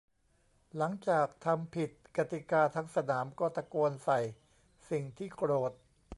[0.77, 4.19] หลังจากทำผิดกติกาทั้งสนามก็ตะโกนใส่
[4.89, 5.71] สิ่งที่โกรธ